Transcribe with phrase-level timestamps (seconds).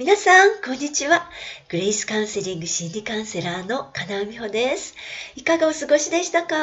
[0.00, 1.28] 皆さん、こんにちは。
[1.68, 4.94] グレイスカウンセリング心理カウンセラーの金尾美穂です。
[5.36, 6.56] いかがお過ごしでしたか？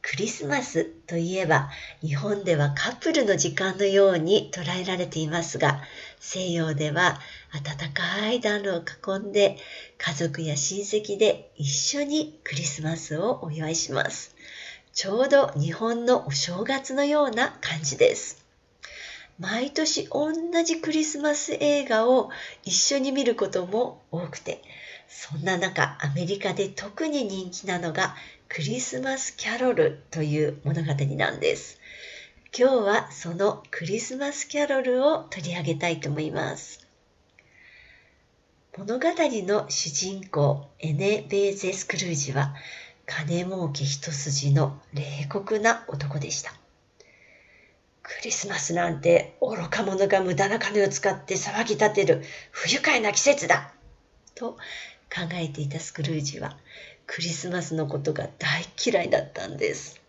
[0.00, 1.68] クリスマスといえば、
[2.00, 5.82] 日本ではカップルの時間のように捉えられていますが、
[6.18, 7.20] 西洋では
[7.52, 8.82] 暖かい暖炉を
[9.18, 9.58] 囲んで、
[9.98, 14.34] 家族や親戚で一緒にクリスマスをお祝いします。
[14.94, 18.45] ちょうど日本のお正月のような感じです。
[19.38, 20.32] 毎年同
[20.64, 22.30] じクリスマス映画を
[22.64, 24.62] 一緒に見ることも多くて、
[25.08, 28.16] そんな中、アメリカで特に人気なのが
[28.48, 31.78] クリスマスキャロルという物語なんです。
[32.58, 36.86] 今日はそのクリスマスキャロルを取り上げたいと思います。
[38.78, 42.54] 物語の主人公エネ・ベーゼ・スクルージは
[43.06, 46.54] 金儲け一筋の冷酷な男でした。
[48.08, 53.72] クリスマスなんて愚か者が無駄な金を使って騒ぎ立てる不愉快な季節だ
[54.36, 54.52] と
[55.12, 56.56] 考えていたスクルージは
[57.08, 60.00] クリスマスのことが大嫌いだったんです。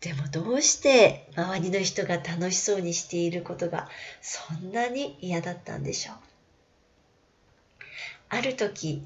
[0.00, 3.88] でもどうして周りの人が楽しそうにしていることが
[4.20, 6.16] そんなに嫌だったんでしょう。
[8.28, 9.02] ある時、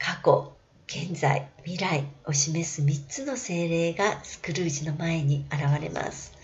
[0.00, 0.52] 過去、
[0.88, 6.41] 現在、未来を示す3つの精霊がスクルージの前に現れます。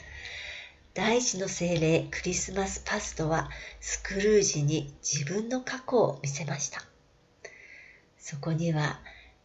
[0.99, 6.83] 第一の精霊クリスマスパストはスクルージに自分の過去を見せました。
[8.19, 8.99] そこには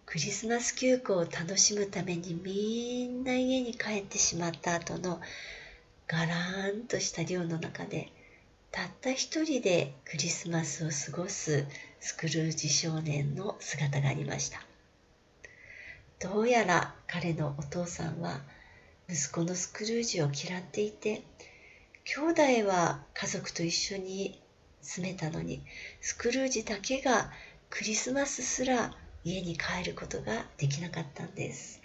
[0.07, 5.21] クリスマス休暇を楽しむためにみんな家に帰ってしまった後の
[6.07, 8.11] ガラーンとした寮の中で
[8.71, 11.67] たった一人でクリスマスを過ごす
[11.99, 14.59] スクルージ少年の姿がありました。
[16.19, 18.41] どうやら彼のお父さんは
[19.07, 21.21] 息子のスクルージを嫌っていて
[22.05, 24.41] 兄弟は家族と一緒に
[24.81, 25.61] 住めたのに
[26.01, 27.31] スクルージだけが
[27.69, 31.81] クリスマスすら家に帰ることができなかったんです。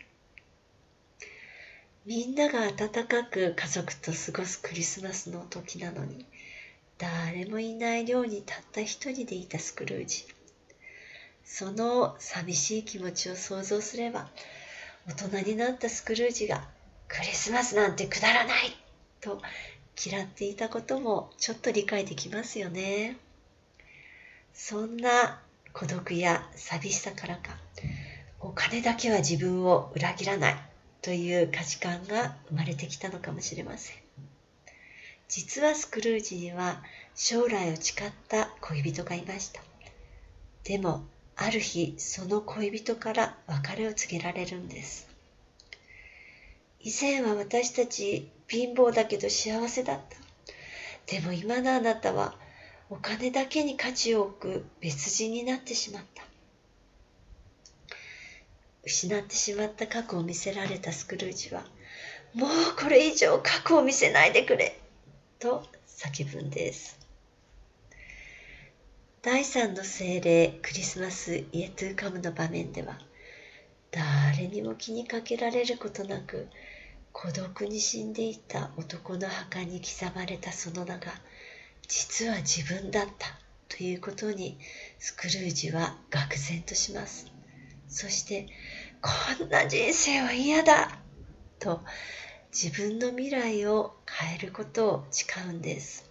[2.04, 6.26] みんなが温かく家族と過ごすクリスマスの時なのに
[6.96, 10.26] 誰もいない寮にたった一人でいたスクルージ。
[11.44, 14.28] その寂しい気持ちを想像すれば
[15.06, 16.68] 大人になったスクルージが
[17.06, 18.76] クリスマスなんてくだらない
[19.20, 19.40] と
[20.04, 23.16] 嫌っていたこともちょっと理解できますよね。
[24.54, 25.40] そんな
[25.72, 27.58] 孤独や寂しさからか、
[28.40, 30.56] お金だけは自分を裏切らない
[31.02, 33.96] という価値観が生まれてきたのかもしれません。
[35.28, 36.82] 実はスクルージには
[37.14, 39.60] 将来を誓った恋人がいました。
[40.64, 41.04] でも、
[41.36, 45.08] ある日、その恋人から別れを告げられるんです。
[46.80, 50.16] 以前は私たち貧乏だけど幸せだった。
[51.06, 52.34] でも今のあなたは
[52.90, 56.24] お金だけに価値を置く別人になってしまった。
[58.84, 61.62] 失ってしまった過去を見せられたスクルージは、
[62.34, 64.78] もうこれ以上過去を見せないでくれ
[65.38, 66.98] と叫ぶんです。
[69.20, 72.98] 第三の精霊クリスマスイエトゥーカムの場面では、
[73.90, 76.48] 誰にも気にかけられることなく
[77.12, 81.12] 孤独に死んでいた男の墓に刻まれたその名が
[81.88, 83.28] 実は自分だった
[83.68, 84.58] ということに
[84.98, 87.26] スクルージは愕然とします。
[87.88, 88.46] そして
[89.00, 89.10] こ
[89.44, 90.98] んな人生は嫌だ
[91.58, 91.80] と
[92.52, 96.10] 自分の未来を変えることを誓うんです。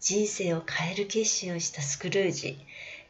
[0.00, 2.58] 人生を変える決心をしたスクルージ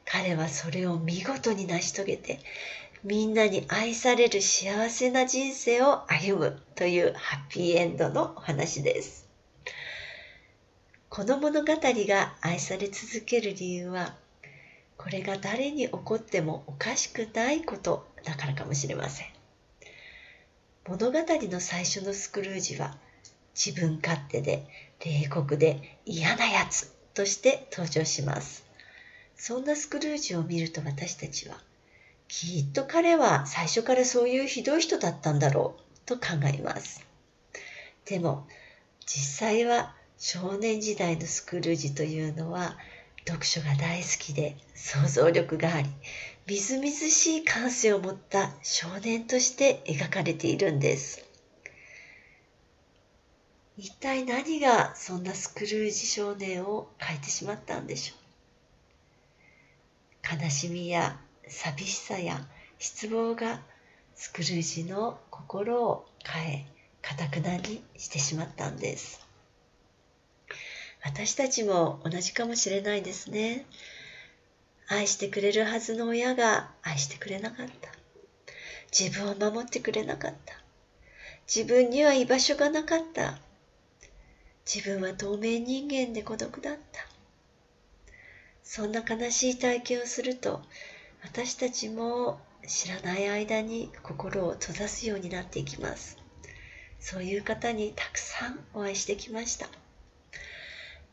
[0.05, 2.41] 彼はそれを見事に成し遂げて
[3.03, 9.27] みんなに愛される幸せな人生を歩むというハッピーエンドのお話です。
[11.09, 14.15] この物語が愛され続ける理由は、
[14.99, 19.27] これが誰に起こってもおかしくないことだからかもしれません。
[20.87, 22.99] 物語の最初のスクルージは
[23.55, 24.67] 自分勝手で
[25.03, 28.67] 冷酷で嫌なやつとして登場します。
[29.37, 31.57] そんなスクルージを見ると私たちは
[32.33, 37.05] きっと彼は最初からそういうひどい人だったんだろうと考えます。
[38.07, 38.47] でも
[39.05, 42.77] 実際は少年時代のスクルージというのは
[43.27, 45.89] 読書が大好きで想像力があり
[46.47, 51.27] みずみずしい感性を持った少年として描かれているんです。
[53.77, 58.15] 一体何がそんなスクルージ少年を変えてしまったんでしょ
[60.39, 60.43] う？
[60.43, 61.19] 悲しみや
[61.51, 62.47] 寂しさや
[62.79, 63.61] 失望が
[64.15, 66.67] スクルージの心を変え
[67.03, 69.31] かたくなにしてしまったんです
[71.03, 73.65] 私たちも同じかもしれないですね。
[74.87, 77.91] 愛してくれるはずの親が愛してくれなかった。
[78.91, 80.55] 自分を守ってくれなかった。
[81.47, 83.39] 自分には居場所がなかった。
[84.67, 87.07] 自分は透明人間で孤独だった。
[88.63, 90.61] そんな悲しい体験をすると、
[91.23, 96.17] 私たちも知らない間に心を閉ざすようになっていきます。
[96.99, 99.69] そういう方にたくさんお会いしてきました。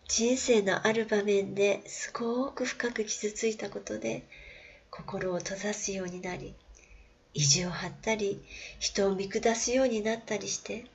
[0.10, 4.24] 人生のある場面ですごく深く傷ついたことで
[4.90, 6.56] 心を閉ざすようになり
[7.34, 8.42] 意地を張ったり
[8.80, 10.86] 人を見下すようになったりして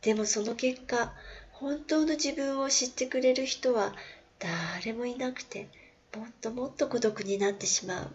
[0.00, 1.12] でもその結果
[1.52, 3.94] 本当の自分を知ってくれる人は
[4.38, 5.68] 誰もいなくて
[6.16, 8.10] もっともっと孤独になってしまう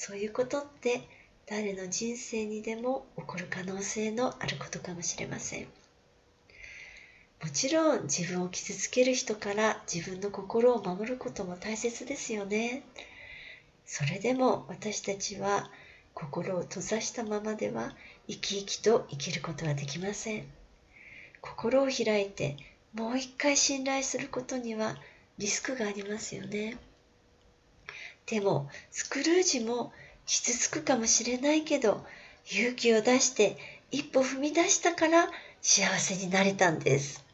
[0.00, 1.02] そういうことって
[1.44, 5.64] 誰の人生にでも起こる可能性のあることかもしれません。
[7.42, 12.84] もちろん自分を傷つける人から自分の心を守ることも大切ですよね。
[13.86, 15.68] それでも私たちは
[16.14, 17.92] 心を閉ざしたままでは
[18.28, 20.46] 生き生きと生きることはできません。
[21.40, 22.56] 心を開いて
[22.94, 24.94] もう一回信頼することには
[25.38, 26.78] リスクがありますよね。
[28.30, 29.92] でもスクルージも
[30.26, 32.04] 傷つくかもしれないけど
[32.50, 33.56] 勇気を出して
[33.90, 35.28] 一歩踏み出したから
[35.62, 37.24] 幸せになれたんです。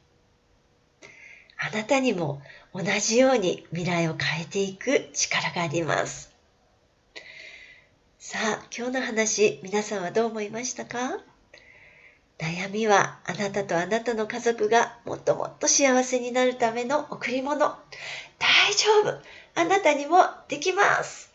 [1.59, 2.43] あなたにも
[2.73, 6.31] 同じように未来を変えていく力があります。
[8.19, 11.19] さあ今日の話皆さんはどう思いましたか？
[12.39, 17.59] 悩みはあなたとあなたの家族がもっともっと幸せになるための贈り物。
[17.59, 19.21] 大丈夫。
[19.55, 20.19] あなたにも
[20.49, 21.33] できます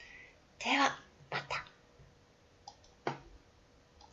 [0.63, 0.99] では、
[1.31, 1.68] また。